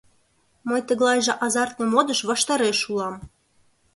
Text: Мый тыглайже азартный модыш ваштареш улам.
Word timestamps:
Мый 0.67 0.81
тыглайже 0.87 1.33
азартный 1.45 1.89
модыш 1.93 2.19
ваштареш 2.29 2.79
улам. 2.91 3.15